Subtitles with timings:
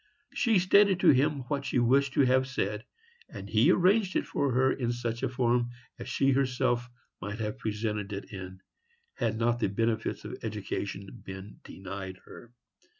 [0.33, 2.85] She stated to him what she wished to have said,
[3.29, 6.89] and he arranged it for her in such a form as she herself
[7.21, 8.61] might have presented it in,
[9.13, 12.51] had not the benefits of education been denied her.